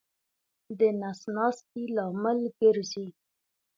د 0.79 0.81
نس 0.99 1.19
ناستې 1.35 1.83
لامل 1.95 2.39
ګرځي. 2.59 3.07